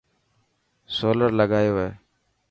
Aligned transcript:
سولر 0.95 1.31
لگايو 1.39 1.73
هي. 1.81 1.91